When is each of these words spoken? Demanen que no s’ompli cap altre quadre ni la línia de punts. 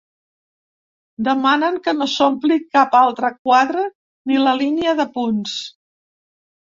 Demanen 1.27 1.75
que 1.87 1.93
no 1.99 2.07
s’ompli 2.15 2.57
cap 2.77 2.97
altre 3.03 3.31
quadre 3.35 3.85
ni 4.31 4.41
la 4.49 4.59
línia 4.63 4.97
de 5.01 5.07
punts. 5.19 5.59